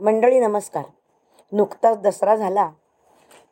[0.00, 0.84] मंडळी नमस्कार.
[1.52, 2.70] नुकताच दसरा झाला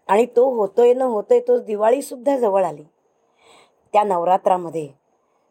[0.08, 2.82] आणि तो होतोय न होतोय तोच दिवाळीसुद्धा जवळ आली.
[3.92, 4.88] त्या नवरात्रामध्ये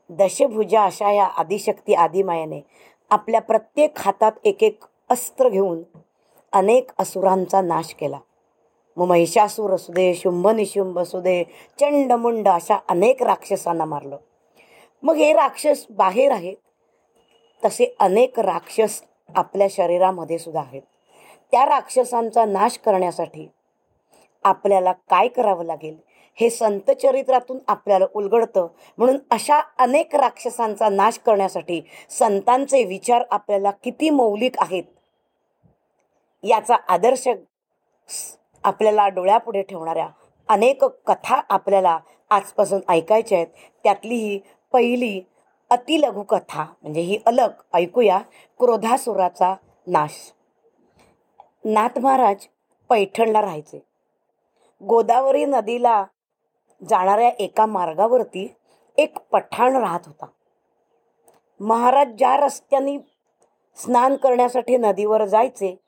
[0.10, 2.62] दशभुजा अशा या आदिशक्ती आदिमायाने
[3.10, 5.84] आपल्या प्रत्येक हातात एक एक अस्त्र घेऊन
[6.54, 8.20] अनेक असुरांचा नाश केला.
[8.98, 11.44] मग महिषासूर असू दे शुंभ निशुंभ असू दे
[11.80, 14.18] चंडमुंड अशा अनेक राक्षसांना मारलं.
[15.04, 16.56] मग हे राक्षस बाहेर आहेत.
[17.66, 19.02] तसे अनेक राक्षस
[19.36, 20.82] आपल्या शरीरामध्ये सुद्धा आहेत.
[21.52, 23.48] त्या राक्षसांचा नाश करण्यासाठी
[24.46, 25.96] आपल्याला काय करावं लागेल?
[26.38, 28.68] हे संत चरित्रातून आपल्याला उलगडतं.
[28.98, 34.84] म्हणून अशा अनेक राक्षसांचा नाश करण्यासाठी संतांचे विचार आपल्याला किती मौलिक आहेत?
[36.44, 37.28] याचा आदर्श
[38.64, 40.08] आपल्याला डोळ्यापुढे ठेवणाऱ्या
[40.50, 41.98] अनेक कथा आपल्याला
[42.30, 43.48] आजपासून ऐकायच्या आहेत.
[43.84, 44.40] त्यातली ही
[44.74, 45.22] पहिली
[45.70, 48.20] अतिलघुकथा म्हणजे ही अलग ऐकूया
[48.60, 49.56] क्रोधासुराचा
[49.88, 50.34] नाश.
[51.64, 52.48] नाथ महाराज
[52.90, 53.84] पैठणला राहायचे.
[54.84, 56.06] गोदावरी नदीला
[56.90, 58.56] जाणाऱ्या एका मार्गावरती
[58.98, 60.26] एक पठाण राहत होता.
[61.60, 62.98] महाराज ज्या रस्त्याने
[63.76, 65.80] स्नान करण्यासाठी नदीवर जायचे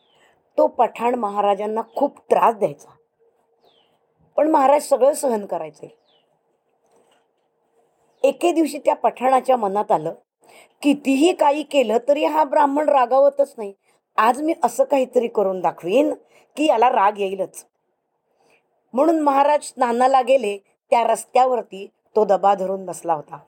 [0.57, 2.89] तो पठाण महाराजांना खूप त्रास द्यायचा.
[4.35, 6.06] पण महाराज सगळं सहन करायचे.
[8.27, 10.13] एके दिवशी त्या पठाणाच्या मनात आलं
[10.81, 13.73] कितीही काही केलं तरी हा ब्राह्मण रागावतच नाही.
[14.17, 16.13] आज मी असं काहीतरी करून दाखवीन
[16.57, 17.65] की याला राग येईलच.
[18.93, 20.57] म्हणून महाराज स्नानाला गेले
[20.89, 23.39] त्या रस्त्यावरती तो दबा धरून बसला होता.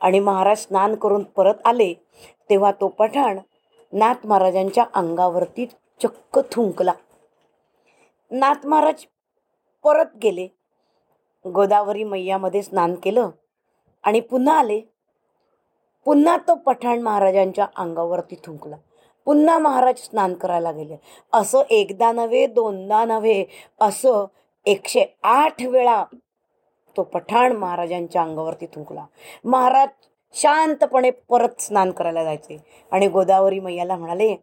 [0.00, 1.92] आणि महाराज स्नान करून परत आले
[2.50, 3.38] तेव्हा तो पठाण
[3.92, 5.66] नाथ महाराजांच्या अंगावरती
[6.02, 6.92] चक्क थुंकला.
[8.30, 9.04] नाथ महाराज
[9.84, 10.46] परत गेले.
[11.44, 13.30] गोदावरी मैयामध्ये स्नान केलं.
[14.02, 14.80] आणि पुन्हा आले.
[16.04, 18.76] पुन्हा तो पठाण महाराजांच्या अंगावरती थुंकला.
[19.24, 20.96] पुन्हा महाराज स्नान करायला गेले.
[21.32, 23.44] असं एकदा नव्हे दोनदा नव्हे
[23.80, 24.24] असं
[24.66, 26.04] एकशे आठ वेळा
[26.96, 29.04] तो पठाण महाराजांच्या अंगावरती थुंकला.
[29.44, 29.88] महाराज
[30.32, 32.64] शांतपणे परत स्नान करायला जायचे.
[32.92, 34.34] आणि गोदावरी मैयाला म्हणाले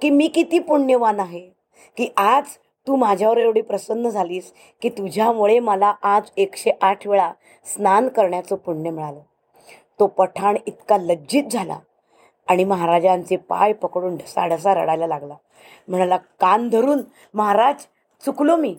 [0.00, 1.50] की मी किती पुण्यवान आहे
[1.96, 2.44] की आज
[2.86, 4.52] तू माझ्यावर एवढी प्रसन्न झालीस
[4.82, 7.32] की तुझ्यामुळे मला आज एकशे आठ वेळा
[7.64, 9.20] स्नान करण्याचं पुण्य मिळालं.
[10.00, 11.78] तो पठाण इतका लज्जित झाला
[12.48, 15.34] आणि महाराजांचे पाय पकडून ढसाढसा रडायला लागला.
[15.88, 17.02] म्हणाला कान धरून
[17.34, 17.74] महाराज
[18.24, 18.76] चुकलो मी.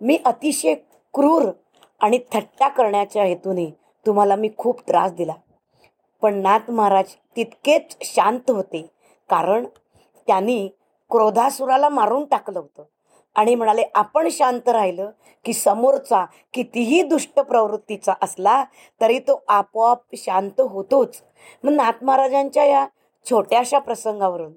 [0.00, 0.74] मी अतिशय
[1.14, 1.50] क्रूर
[2.00, 3.70] आणि थट्टा करण्याच्या हेतूने
[4.06, 5.32] तुम्हाला मी खूप त्रास दिला.
[6.22, 8.86] पण नाथ महाराज तितकेच शांत होते
[9.30, 9.66] कारण
[10.26, 10.68] त्यांनी
[11.10, 12.82] क्रोधासुराला मारून टाकलं होतं.
[13.34, 15.10] आणि म्हणाले आपण शांत राहिलं
[15.44, 16.24] की समोरचा
[16.54, 18.64] कितीही दुष्ट प्रवृत्तीचा असला
[19.00, 21.22] तरी तो आपोआप शांत होतोच.
[21.64, 22.86] मग नाथ महाराजांच्या या
[23.26, 24.52] छोट्याशा प्रसंगावरून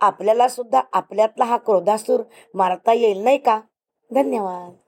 [0.00, 2.20] आपल्याला सुद्धा आपल्यातला हा क्रोधासूर
[2.54, 3.60] मारता येईल नाही का?
[4.10, 4.87] धन्यवाद.